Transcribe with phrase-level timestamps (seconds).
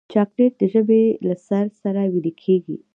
[0.13, 2.77] چاکلېټ د ژبې له سر سره ویلې کېږي.